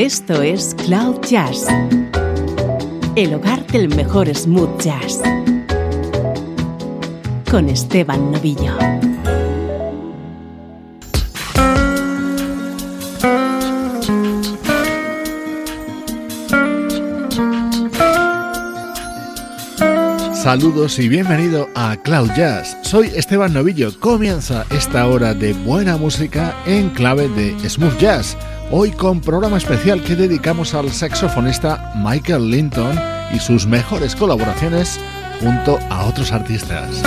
Esto 0.00 0.40
es 0.40 0.74
Cloud 0.86 1.20
Jazz, 1.28 1.66
el 3.16 3.34
hogar 3.34 3.66
del 3.66 3.94
mejor 3.94 4.34
smooth 4.34 4.80
jazz, 4.80 5.20
con 7.50 7.68
Esteban 7.68 8.32
Novillo. 8.32 8.78
Saludos 20.32 20.98
y 20.98 21.10
bienvenido 21.10 21.68
a 21.74 21.98
Cloud 21.98 22.30
Jazz. 22.34 22.74
Soy 22.80 23.08
Esteban 23.14 23.52
Novillo. 23.52 23.90
Comienza 24.00 24.64
esta 24.70 25.06
hora 25.06 25.34
de 25.34 25.52
buena 25.52 25.98
música 25.98 26.56
en 26.64 26.88
clave 26.88 27.28
de 27.28 27.68
smooth 27.68 27.98
jazz 27.98 28.38
hoy 28.70 28.90
con 28.92 29.20
programa 29.20 29.56
especial 29.56 30.02
que 30.02 30.16
dedicamos 30.16 30.74
al 30.74 30.90
saxofonista 30.90 31.92
Michael 31.96 32.50
Linton 32.50 32.98
y 33.32 33.38
sus 33.38 33.66
mejores 33.66 34.14
colaboraciones 34.14 35.00
junto 35.40 35.78
a 35.90 36.06
otros 36.06 36.32
artistas. 36.32 37.02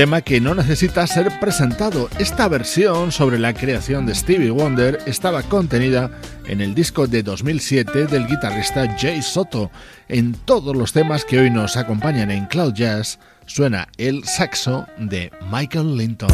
Tema 0.00 0.22
que 0.22 0.40
no 0.40 0.54
necesita 0.54 1.06
ser 1.06 1.28
presentado. 1.40 2.08
Esta 2.18 2.48
versión 2.48 3.12
sobre 3.12 3.38
la 3.38 3.52
creación 3.52 4.06
de 4.06 4.14
Stevie 4.14 4.50
Wonder 4.50 4.98
estaba 5.04 5.42
contenida 5.42 6.10
en 6.46 6.62
el 6.62 6.74
disco 6.74 7.06
de 7.06 7.22
2007 7.22 8.06
del 8.06 8.26
guitarrista 8.26 8.96
Jay 8.98 9.20
Soto. 9.20 9.70
En 10.08 10.32
todos 10.32 10.74
los 10.74 10.94
temas 10.94 11.26
que 11.26 11.38
hoy 11.38 11.50
nos 11.50 11.76
acompañan 11.76 12.30
en 12.30 12.46
Cloud 12.46 12.72
Jazz 12.72 13.18
suena 13.44 13.88
el 13.98 14.24
saxo 14.24 14.86
de 14.96 15.30
Michael 15.52 15.94
Linton. 15.98 16.30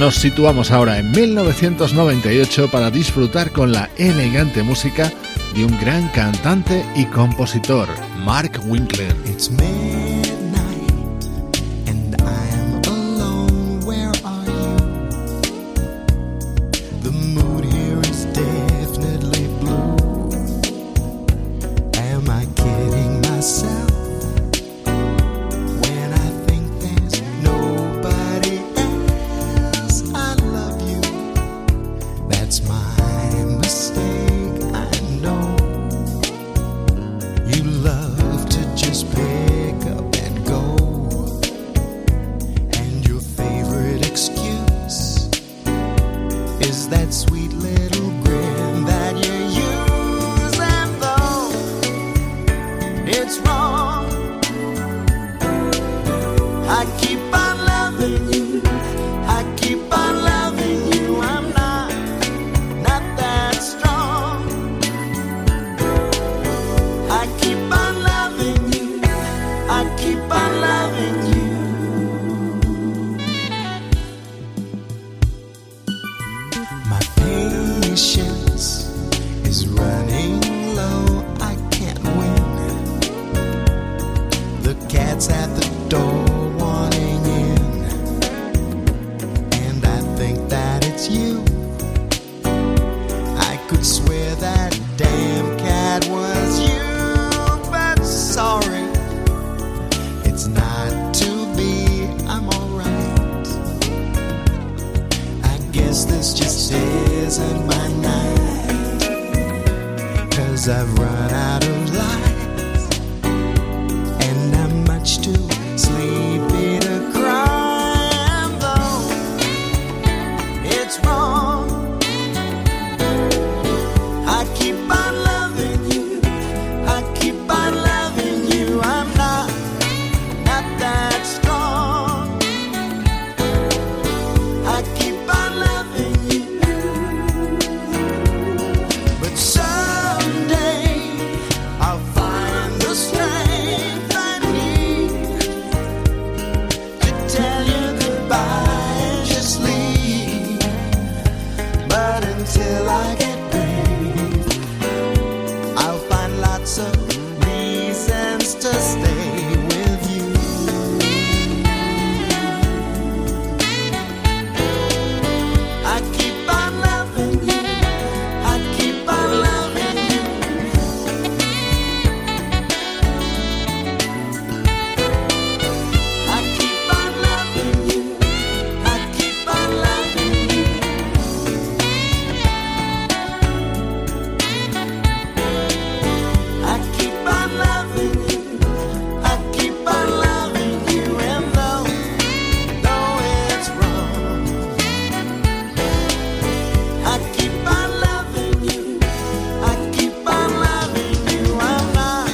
Nos 0.00 0.14
situamos 0.14 0.70
ahora 0.70 0.98
en 0.98 1.10
1998 1.10 2.70
para 2.70 2.90
disfrutar 2.90 3.52
con 3.52 3.70
la 3.70 3.90
elegante 3.98 4.62
música 4.62 5.12
de 5.54 5.66
un 5.66 5.78
gran 5.78 6.08
cantante 6.08 6.82
y 6.96 7.04
compositor, 7.04 7.86
Mark 8.24 8.62
Winkler. 8.64 9.14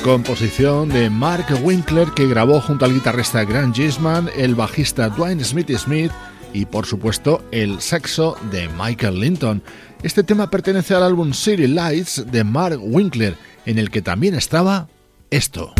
composición 0.06 0.88
de 0.88 1.10
Mark 1.10 1.46
Winkler 1.64 2.12
que 2.14 2.28
grabó 2.28 2.60
junto 2.60 2.84
al 2.84 2.94
guitarrista 2.94 3.44
Grant 3.44 3.74
Gisman, 3.74 4.30
el 4.36 4.54
bajista 4.54 5.08
Dwayne 5.08 5.42
Smith 5.42 5.68
Smith 5.76 6.12
y 6.52 6.64
por 6.64 6.86
supuesto 6.86 7.44
el 7.50 7.80
saxo 7.80 8.36
de 8.52 8.68
Michael 8.68 9.18
Linton. 9.18 9.64
Este 10.04 10.22
tema 10.22 10.48
pertenece 10.48 10.94
al 10.94 11.02
álbum 11.02 11.32
City 11.32 11.66
Lights 11.66 12.24
de 12.30 12.44
Mark 12.44 12.78
Winkler, 12.80 13.36
en 13.64 13.80
el 13.80 13.90
que 13.90 14.00
también 14.00 14.36
estaba 14.36 14.86
esto. 15.30 15.74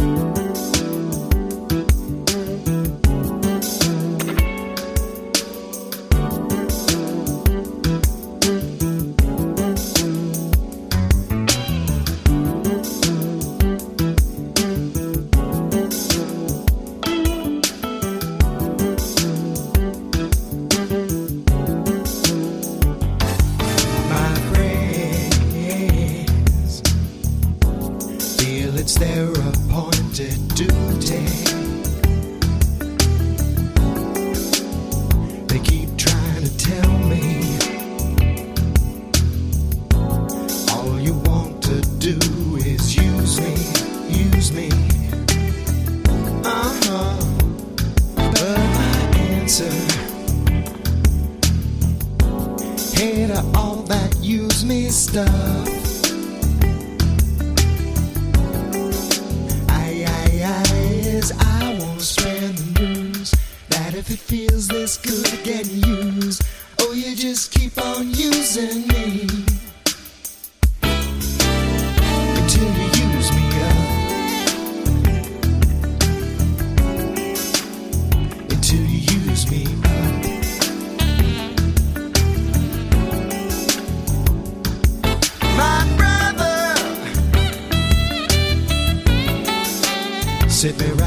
sit 90.57 90.79
there 90.79 91.06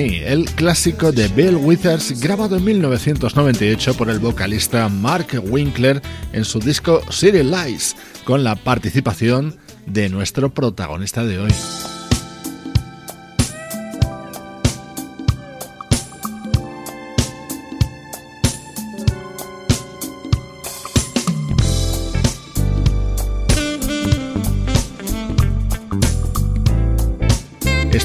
el 0.00 0.46
clásico 0.46 1.12
de 1.12 1.28
Bill 1.28 1.56
Withers 1.56 2.18
grabado 2.18 2.56
en 2.56 2.64
1998 2.64 3.94
por 3.94 4.08
el 4.08 4.20
vocalista 4.20 4.88
Mark 4.88 5.26
Winkler 5.50 6.00
en 6.32 6.46
su 6.46 6.60
disco 6.60 7.02
City 7.10 7.42
Lies, 7.42 7.94
con 8.24 8.42
la 8.42 8.56
participación 8.56 9.58
de 9.86 10.08
nuestro 10.08 10.54
protagonista 10.54 11.24
de 11.24 11.40
hoy. 11.40 11.52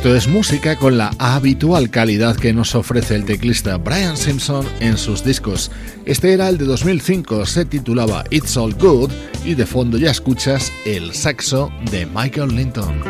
Esto 0.08 0.16
es 0.16 0.28
música 0.30 0.78
con 0.78 0.98
la 0.98 1.12
habitual 1.20 1.90
calidad 1.90 2.38
que 2.38 2.54
nos 2.54 2.76
ofrece 2.76 3.14
el 3.14 3.26
teclista 3.26 3.76
Brian 3.76 4.16
Simpson 4.16 4.66
en 4.80 4.98
sus 4.98 5.22
discos. 5.22 5.70
Este 6.06 6.32
era 6.32 6.48
el 6.48 6.58
de 6.58 6.64
2005, 6.64 7.46
se 7.46 7.66
titulaba 7.66 8.24
It's 8.30 8.56
All 8.56 8.74
Good 8.74 9.12
y 9.44 9.56
de 9.56 9.66
fondo 9.66 9.98
ya 9.98 10.12
escuchas 10.12 10.72
el 10.86 11.14
saxo 11.14 11.70
de 11.92 12.06
Michael 12.06 12.56
Linton. 12.56 13.04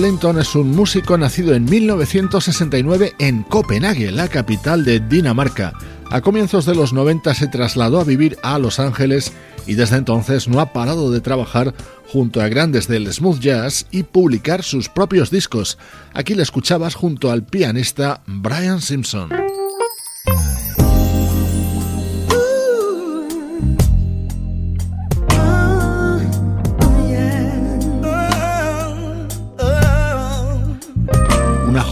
Linton 0.00 0.38
es 0.38 0.54
un 0.54 0.70
músico 0.70 1.16
nacido 1.16 1.54
en 1.54 1.64
1969 1.64 3.14
en 3.18 3.42
Copenhague, 3.42 4.10
la 4.10 4.28
capital 4.28 4.84
de 4.84 5.00
Dinamarca. 5.00 5.72
A 6.10 6.20
comienzos 6.20 6.66
de 6.66 6.74
los 6.74 6.92
90 6.92 7.34
se 7.34 7.48
trasladó 7.48 8.00
a 8.00 8.04
vivir 8.04 8.36
a 8.42 8.58
Los 8.58 8.78
Ángeles 8.78 9.32
y 9.66 9.74
desde 9.74 9.96
entonces 9.96 10.48
no 10.48 10.60
ha 10.60 10.72
parado 10.72 11.10
de 11.10 11.20
trabajar 11.20 11.74
junto 12.08 12.40
a 12.40 12.48
grandes 12.48 12.88
del 12.88 13.12
smooth 13.12 13.38
jazz 13.38 13.86
y 13.90 14.02
publicar 14.02 14.62
sus 14.62 14.88
propios 14.88 15.30
discos. 15.30 15.78
Aquí 16.12 16.34
le 16.34 16.42
escuchabas 16.42 16.94
junto 16.94 17.30
al 17.30 17.42
pianista 17.42 18.22
Brian 18.26 18.80
Simpson. 18.80 19.45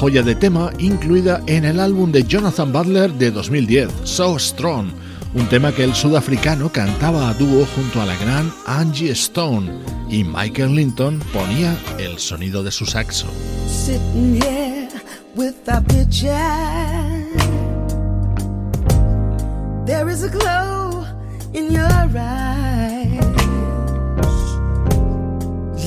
Joya 0.04 0.22
de 0.22 0.34
tema 0.34 0.70
incluida 0.78 1.40
en 1.46 1.64
el 1.64 1.80
álbum 1.80 2.12
de 2.12 2.24
Jonathan 2.24 2.70
Butler 2.70 3.10
de 3.14 3.30
2010, 3.30 3.88
So 4.02 4.38
Strong, 4.38 4.88
un 5.32 5.48
tema 5.48 5.72
que 5.72 5.82
el 5.82 5.94
sudafricano 5.94 6.70
cantaba 6.70 7.30
a 7.30 7.32
dúo 7.32 7.64
junto 7.74 8.02
a 8.02 8.04
la 8.04 8.14
gran 8.16 8.52
Angie 8.66 9.12
Stone 9.12 9.72
y 10.10 10.22
Michael 10.22 10.74
Linton 10.74 11.20
ponía 11.32 11.74
el 11.98 12.18
sonido 12.18 12.62
de 12.62 12.70
su 12.70 12.84
saxo. 12.84 13.28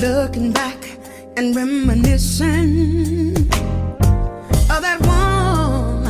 Looking 0.00 0.52
back 0.52 0.98
and 1.36 1.54
reminiscing 1.54 3.48
that 4.80 5.00
warm 5.00 6.06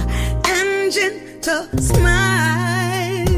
and 0.46 0.92
gentle 0.92 1.64
smile. 1.78 3.28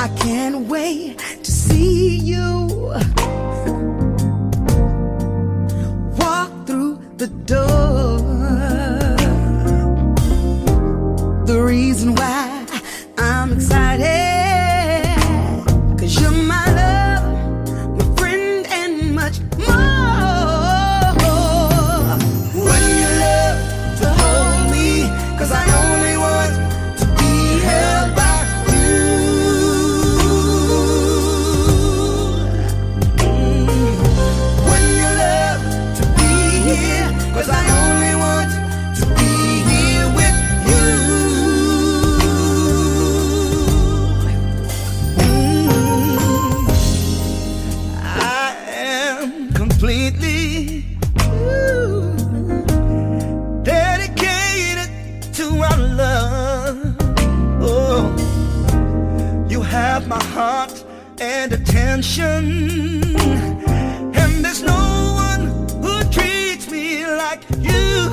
I 0.00 0.08
can't 0.18 0.66
wait 0.68 1.23
attention. 62.04 63.16
And 64.14 64.44
there's 64.44 64.62
no 64.62 65.14
one 65.16 65.46
who 65.82 66.02
treats 66.10 66.70
me 66.70 67.06
like 67.06 67.42
you. 67.60 68.10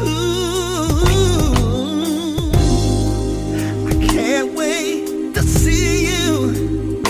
I 3.88 3.94
can't 4.08 4.54
wait 4.54 5.34
to 5.36 5.44
see 5.44 6.06
you. 6.08 7.02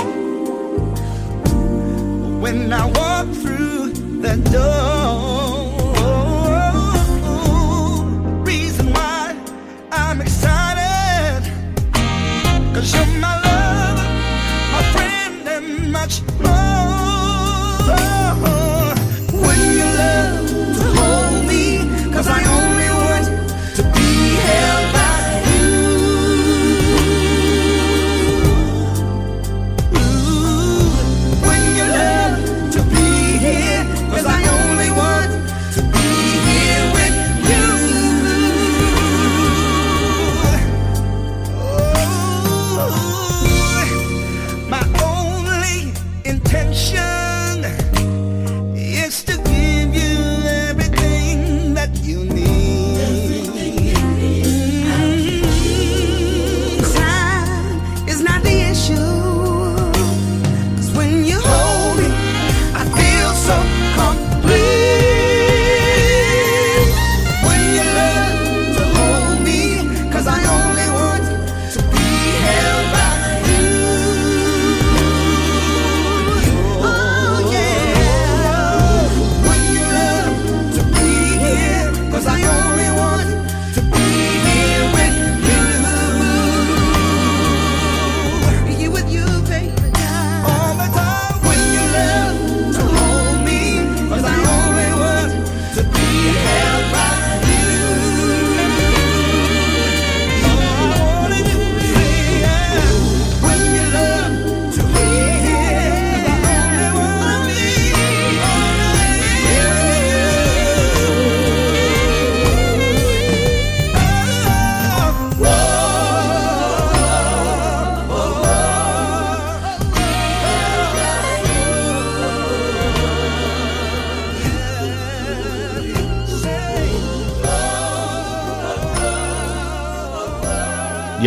When 2.42 2.74
I 2.74 2.86
walk 2.86 3.28
through 3.36 3.94
that 4.24 4.44
door. 4.52 4.81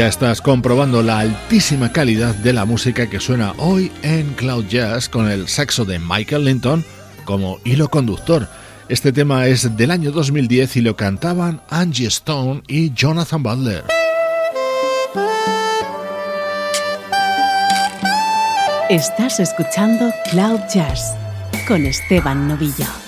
Ya 0.05 0.09
estás 0.09 0.43
comprobando 0.43 1.03
la 1.03 1.21
altísima 1.21 1.91
calidad 1.91 2.35
de 2.35 2.53
la 2.53 2.67
música 2.67 3.09
que 3.09 3.21
suena 3.21 3.55
hoy 3.57 3.91
en 4.03 4.35
Cloud 4.35 4.67
Jazz 4.67 5.09
con 5.09 5.31
el 5.31 5.49
saxo 5.49 5.87
de 5.87 5.99
Michael 5.99 6.45
Linton 6.45 6.85
como 7.25 7.59
hilo 7.65 7.89
conductor. 7.89 8.47
Este 8.91 9.13
tema 9.13 9.47
es 9.47 9.79
del 9.79 9.91
año 9.91 10.13
2010 10.13 10.77
y 10.77 10.81
lo 10.83 10.95
cantaban 10.95 11.63
Angie 11.71 12.09
Stone 12.09 12.65
y 12.69 12.93
Jonathan 12.93 13.43
Butler. 13.43 13.85
Estás 18.91 19.41
escuchando 19.41 20.13
Cloud 20.31 20.61
Jazz 20.71 21.17
con 21.67 21.87
Esteban 21.87 22.47
Novillo. 22.47 23.04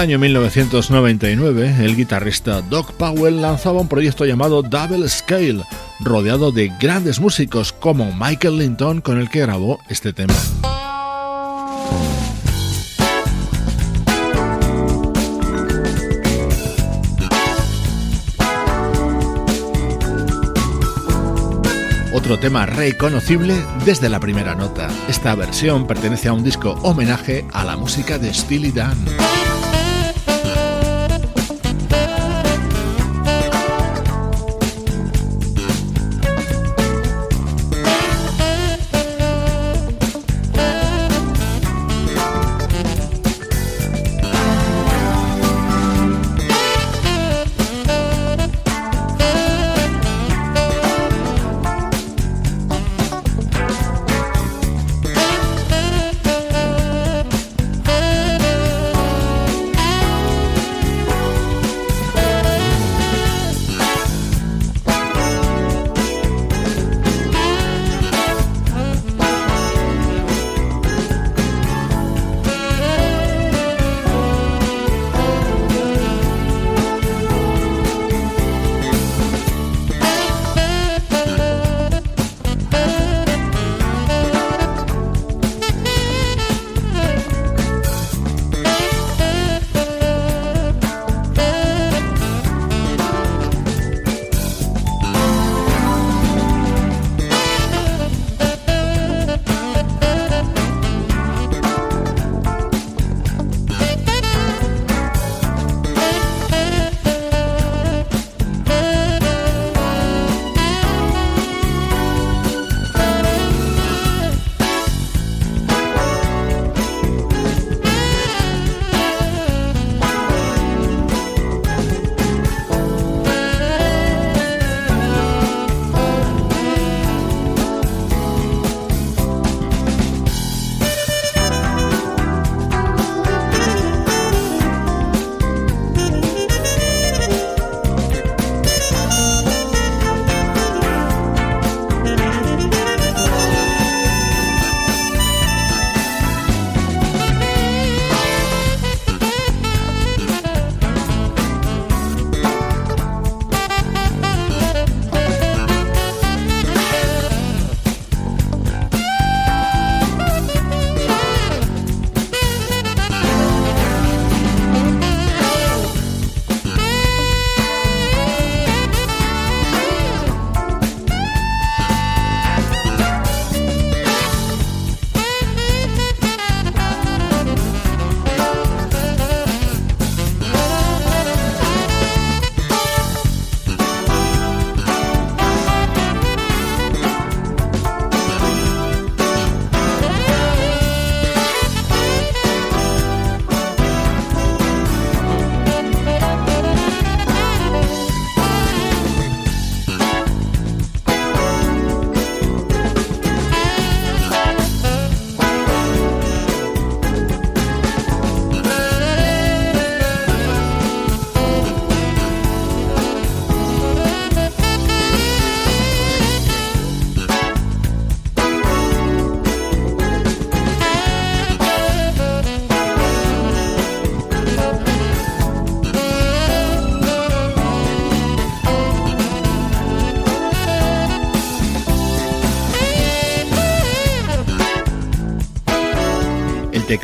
Año 0.00 0.18
1999, 0.18 1.76
el 1.80 1.94
guitarrista 1.94 2.62
Doc 2.62 2.94
Powell 2.94 3.42
lanzaba 3.42 3.82
un 3.82 3.88
proyecto 3.88 4.24
llamado 4.24 4.62
Double 4.62 5.06
Scale, 5.06 5.62
rodeado 6.00 6.52
de 6.52 6.72
grandes 6.80 7.20
músicos 7.20 7.74
como 7.74 8.10
Michael 8.10 8.56
Linton, 8.56 9.02
con 9.02 9.20
el 9.20 9.28
que 9.28 9.40
grabó 9.40 9.78
este 9.90 10.14
tema. 10.14 10.32
Otro 22.14 22.38
tema 22.38 22.64
reconocible 22.64 23.54
desde 23.84 24.08
la 24.08 24.18
primera 24.18 24.54
nota. 24.54 24.88
Esta 25.08 25.34
versión 25.34 25.86
pertenece 25.86 26.28
a 26.28 26.32
un 26.32 26.42
disco 26.42 26.72
homenaje 26.82 27.44
a 27.52 27.64
la 27.64 27.76
música 27.76 28.18
de 28.18 28.32
Steely 28.32 28.72
Dan. 28.72 28.96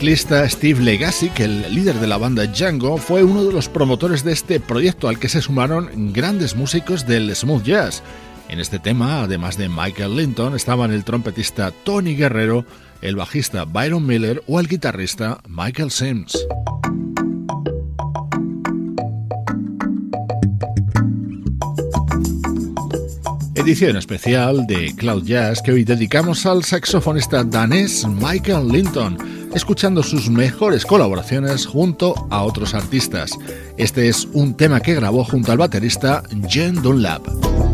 Teclista 0.07 0.49
Steve 0.49 0.85
Legacy, 0.85 1.33
el 1.39 1.75
líder 1.75 1.97
de 1.97 2.07
la 2.07 2.17
banda 2.17 2.47
Django, 2.47 2.97
fue 2.97 3.25
uno 3.25 3.43
de 3.43 3.53
los 3.53 3.69
promotores 3.69 4.23
de 4.23 4.33
este 4.33 4.61
proyecto 4.61 5.09
al 5.09 5.19
que 5.19 5.29
se 5.29 5.43
sumaron 5.43 6.13
grandes 6.13 6.55
músicos 6.55 7.09
del 7.09 7.35
smooth 7.35 7.65
jazz. 7.65 8.05
En 8.49 8.61
este 8.61 8.79
tema, 8.79 9.23
además 9.23 9.59
de 9.59 9.69
Michael 9.69 10.17
Linton, 10.17 10.55
estaban 10.55 10.93
el 10.93 11.03
trompetista 11.03 11.73
Tony 11.73 12.15
Guerrero, 12.15 12.65
el 13.03 13.17
bajista 13.17 13.65
Byron 13.65 14.07
Miller 14.07 14.45
o 14.47 14.61
el 14.61 14.69
guitarrista 14.69 15.41
Michael 15.49 15.91
Sims. 15.91 16.39
Edición 23.57 23.97
especial 23.97 24.69
de 24.69 24.95
Cloud 24.95 25.25
Jazz 25.25 25.61
que 25.63 25.73
hoy 25.73 25.83
dedicamos 25.83 26.47
al 26.47 26.63
saxofonista 26.63 27.43
danés 27.43 28.07
Michael 28.07 28.69
Linton 28.69 29.36
escuchando 29.55 30.03
sus 30.03 30.31
mejores 30.31 30.85
colaboraciones 30.85 31.67
junto 31.67 32.15
a 32.31 32.43
otros 32.43 32.75
artistas. 32.75 33.33
Este 33.77 34.09
es 34.09 34.27
un 34.33 34.55
tema 34.55 34.81
que 34.81 34.95
grabó 34.95 35.25
junto 35.25 35.53
al 35.53 35.59
baterista 35.59 36.23
Jen 36.49 36.83
Dunlap. 36.83 37.66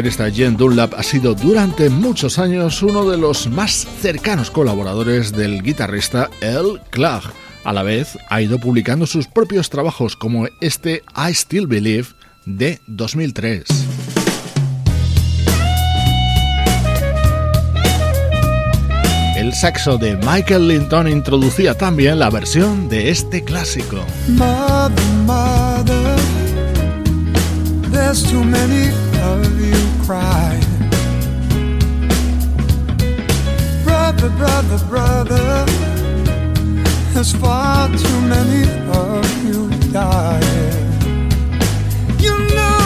Baterista 0.00 0.30
Jen 0.30 0.56
Dunlap 0.56 0.94
ha 0.94 1.02
sido 1.02 1.34
durante 1.34 1.90
muchos 1.90 2.38
años 2.38 2.82
uno 2.82 3.04
de 3.10 3.18
los 3.18 3.48
más 3.48 3.86
cercanos 4.00 4.50
colaboradores 4.50 5.30
del 5.30 5.62
guitarrista 5.62 6.30
El 6.40 6.80
Clark. 6.88 7.34
A 7.64 7.74
la 7.74 7.82
vez, 7.82 8.16
ha 8.30 8.40
ido 8.40 8.58
publicando 8.58 9.04
sus 9.04 9.26
propios 9.26 9.68
trabajos 9.68 10.16
como 10.16 10.46
este 10.62 11.02
I 11.14 11.34
Still 11.34 11.66
Believe 11.66 12.06
de 12.46 12.80
2003. 12.86 13.64
El 19.36 19.52
saxo 19.52 19.98
de 19.98 20.16
Michael 20.16 20.66
Linton 20.66 21.08
introducía 21.08 21.76
también 21.76 22.18
la 22.18 22.30
versión 22.30 22.88
de 22.88 23.10
este 23.10 23.44
clásico. 23.44 24.06
of 28.12 28.32
you 28.32 29.09
crying. 30.10 30.60
Brother, 33.84 34.28
brother, 34.30 34.78
brother, 34.88 35.64
there's 37.12 37.32
far 37.34 37.86
too 37.86 38.20
many 38.22 38.62
of 38.90 39.24
you 39.46 39.70
dying. 39.92 41.30
You 42.18 42.36
know 42.56 42.79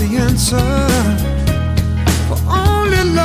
the 0.00 0.16
answer. 0.16 0.56
For 2.28 2.38
only 2.48 3.04
love 3.14 3.19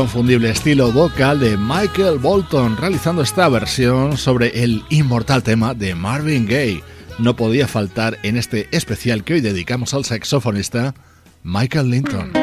Inconfundible 0.00 0.48
estilo 0.48 0.90
vocal 0.92 1.38
de 1.40 1.58
Michael 1.58 2.16
Bolton 2.16 2.78
realizando 2.78 3.20
esta 3.20 3.50
versión 3.50 4.16
sobre 4.16 4.64
el 4.64 4.82
inmortal 4.88 5.42
tema 5.42 5.74
de 5.74 5.94
Marvin 5.94 6.46
Gaye. 6.46 6.82
no 7.18 7.36
podía 7.36 7.68
faltar 7.68 8.18
en 8.22 8.38
este 8.38 8.66
especial 8.74 9.24
que 9.24 9.34
hoy 9.34 9.40
dedicamos 9.42 9.92
al 9.92 10.06
saxofonista 10.06 10.94
Michael 11.42 11.90
Linton. 11.90 12.39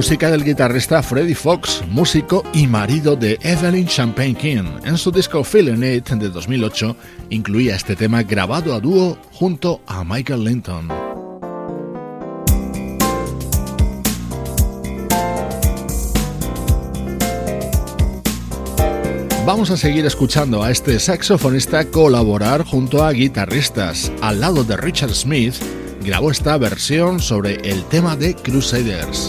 Música 0.00 0.30
del 0.30 0.44
guitarrista 0.44 1.02
Freddie 1.02 1.34
Fox, 1.34 1.84
músico 1.90 2.42
y 2.54 2.66
marido 2.66 3.16
de 3.16 3.38
Evelyn 3.42 3.86
Champagne 3.86 4.34
King. 4.34 4.64
En 4.82 4.96
su 4.96 5.10
disco 5.10 5.44
Feeling 5.44 5.84
It 5.84 6.08
de 6.08 6.30
2008 6.30 6.96
incluía 7.28 7.76
este 7.76 7.94
tema 7.94 8.22
grabado 8.22 8.72
a 8.72 8.80
dúo 8.80 9.18
junto 9.30 9.82
a 9.86 10.02
Michael 10.02 10.42
Linton. 10.42 10.88
Vamos 19.44 19.70
a 19.70 19.76
seguir 19.76 20.06
escuchando 20.06 20.62
a 20.62 20.70
este 20.70 20.98
saxofonista 20.98 21.84
colaborar 21.84 22.64
junto 22.64 23.04
a 23.04 23.12
guitarristas. 23.12 24.10
Al 24.22 24.40
lado 24.40 24.64
de 24.64 24.78
Richard 24.78 25.12
Smith, 25.12 25.56
grabó 26.02 26.30
esta 26.30 26.56
versión 26.56 27.20
sobre 27.20 27.56
el 27.56 27.84
tema 27.84 28.16
de 28.16 28.34
Crusaders. 28.34 29.28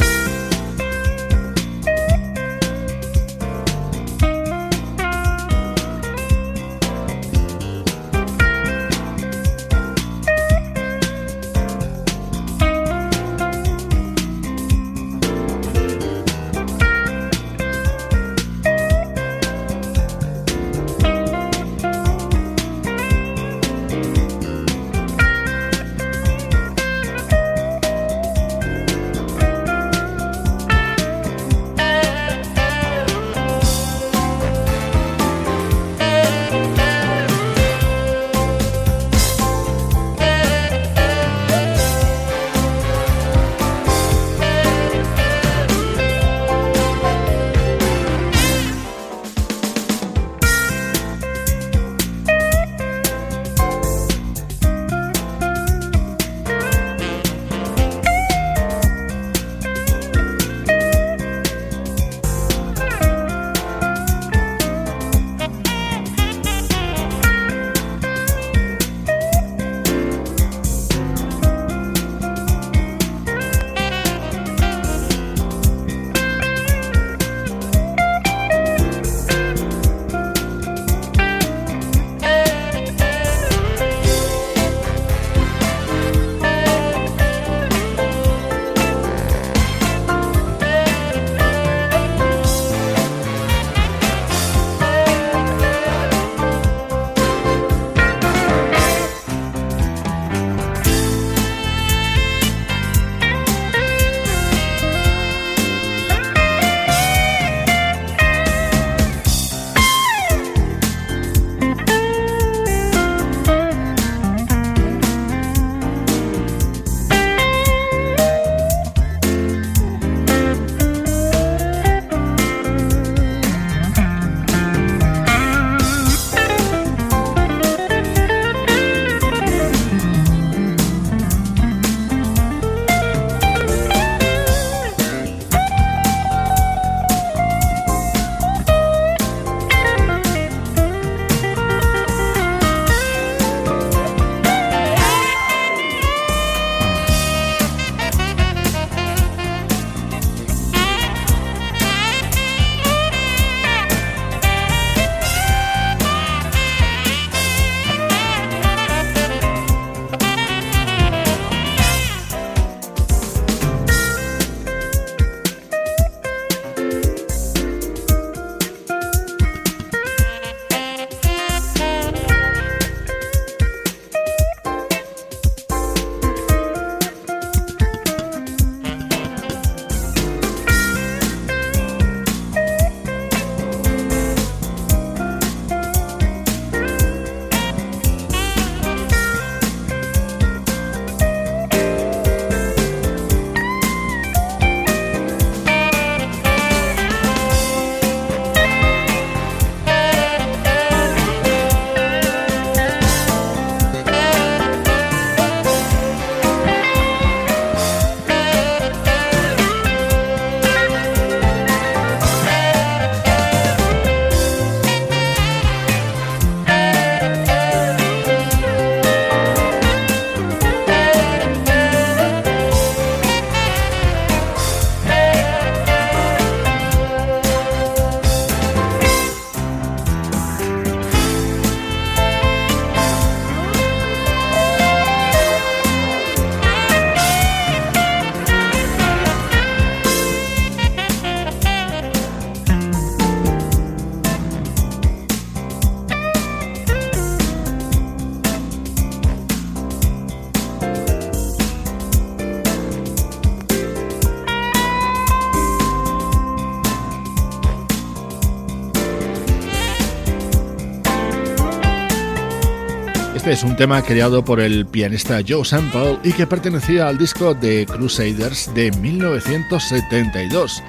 Es 263.51 263.63
un 263.63 263.75
tema 263.75 264.01
creado 264.01 264.45
por 264.45 264.61
el 264.61 264.85
pianista 264.85 265.41
Joe 265.45 265.65
Sample 265.65 266.19
y 266.23 266.31
que 266.31 266.47
pertenecía 266.47 267.09
al 267.09 267.17
disco 267.17 267.53
de 267.53 267.85
Crusaders 267.85 268.73
de 268.73 268.91
1972. 268.93 270.81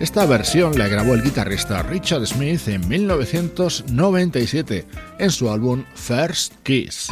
Esta 0.00 0.24
versión 0.24 0.78
la 0.78 0.88
grabó 0.88 1.12
el 1.12 1.22
guitarrista 1.22 1.82
Richard 1.82 2.26
Smith 2.26 2.68
en 2.68 2.88
1997 2.88 4.86
en 5.18 5.30
su 5.30 5.50
álbum 5.50 5.84
First 5.94 6.54
Kiss. 6.62 7.08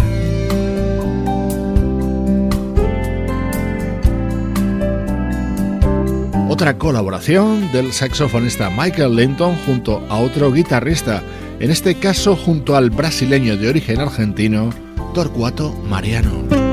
Otra 6.48 6.78
colaboración 6.78 7.70
del 7.72 7.92
saxofonista 7.92 8.70
Michael 8.70 9.16
Linton 9.16 9.54
junto 9.66 10.02
a 10.08 10.16
otro 10.16 10.50
guitarrista, 10.50 11.22
en 11.60 11.70
este 11.70 11.96
caso 11.96 12.36
junto 12.36 12.74
al 12.74 12.88
brasileño 12.88 13.58
de 13.58 13.68
origen 13.68 14.00
argentino 14.00 14.70
Torcuato 15.14 15.72
Mariano. 15.84 16.63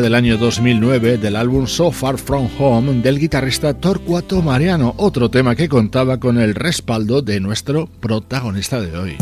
Del 0.00 0.14
año 0.14 0.38
2009 0.38 1.18
del 1.18 1.36
álbum 1.36 1.66
So 1.66 1.92
Far 1.92 2.18
From 2.18 2.48
Home 2.58 3.00
del 3.00 3.18
guitarrista 3.18 3.74
Torcuato 3.74 4.42
Mariano, 4.42 4.94
otro 4.96 5.30
tema 5.30 5.54
que 5.54 5.68
contaba 5.68 6.18
con 6.18 6.38
el 6.38 6.54
respaldo 6.54 7.22
de 7.22 7.38
nuestro 7.40 7.86
protagonista 8.00 8.80
de 8.80 8.96
hoy. 8.96 9.16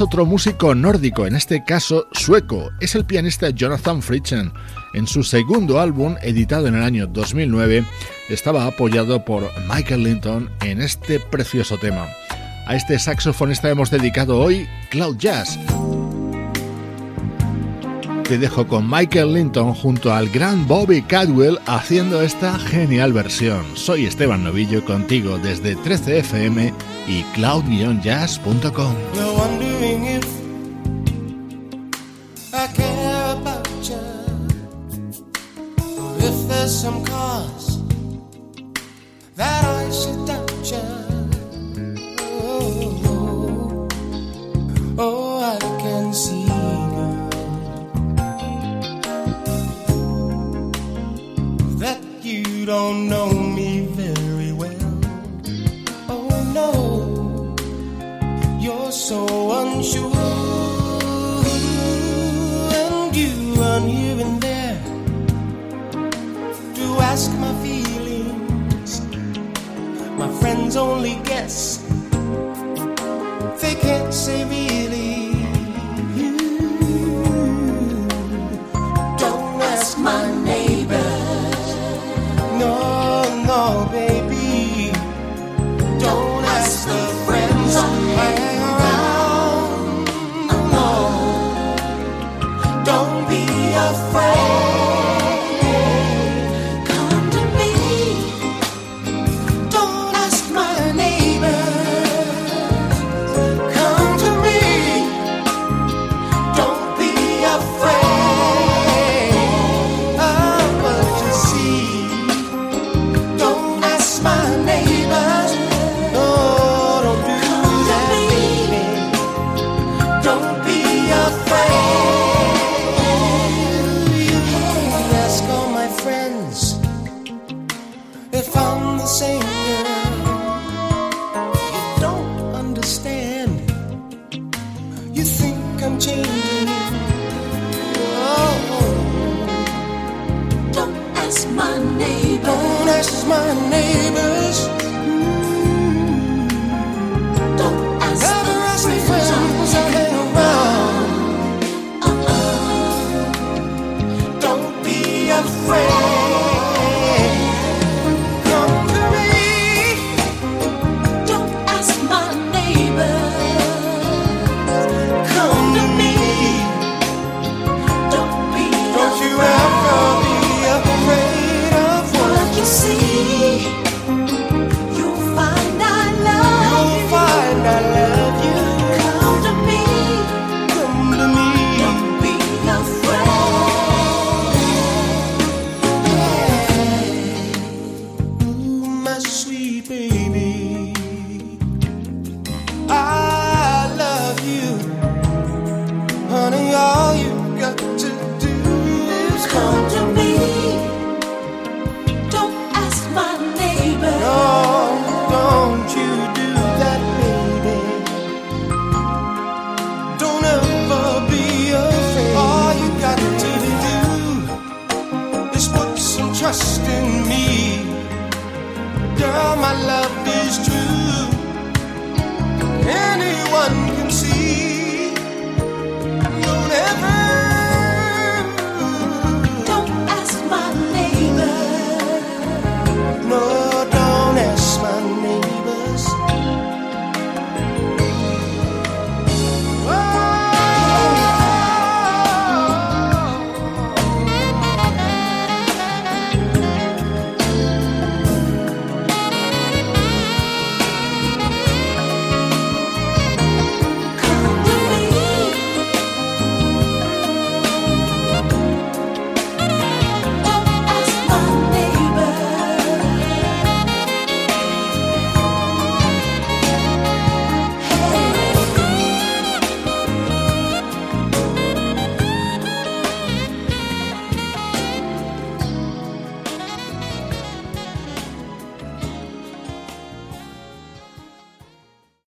Otro 0.00 0.26
músico 0.26 0.74
nórdico, 0.74 1.26
en 1.26 1.36
este 1.36 1.64
caso 1.64 2.06
sueco. 2.12 2.70
Es 2.80 2.94
el 2.94 3.04
pianista 3.04 3.50
Jonathan 3.50 4.02
Fritchen. 4.02 4.52
En 4.94 5.06
su 5.06 5.22
segundo 5.22 5.80
álbum, 5.80 6.16
editado 6.22 6.66
en 6.66 6.74
el 6.74 6.82
año 6.82 7.06
2009, 7.06 7.84
estaba 8.28 8.66
apoyado 8.66 9.24
por 9.24 9.50
Michael 9.68 10.04
Linton 10.04 10.50
en 10.62 10.80
este 10.80 11.20
precioso 11.20 11.78
tema. 11.78 12.06
A 12.66 12.76
este 12.76 12.98
saxofonista 12.98 13.68
hemos 13.68 13.90
dedicado 13.90 14.38
hoy 14.38 14.68
Cloud 14.90 15.16
Jazz. 15.18 15.58
Te 18.24 18.38
dejo 18.38 18.68
con 18.68 18.88
Michael 18.88 19.34
Linton 19.34 19.74
junto 19.74 20.14
al 20.14 20.28
gran 20.28 20.68
Bobby 20.68 21.02
Cadwell 21.02 21.58
haciendo 21.66 22.22
esta 22.22 22.58
genial 22.58 23.12
versión. 23.12 23.64
Soy 23.74 24.06
Esteban 24.06 24.44
Novillo 24.44 24.84
contigo 24.84 25.38
desde 25.38 25.76
13fm 25.76 26.72
y 27.08 27.22
cloud-jazz.com. 27.34 28.94
singing 30.00 30.29
here 63.86 64.20
and 64.20 64.40
there 64.42 64.82
to 66.74 66.86
ask 67.02 67.30
my 67.38 67.52
feelings. 67.62 69.00
my 70.18 70.28
friends 70.40 70.76
only 70.76 71.16
guess. 71.24 71.79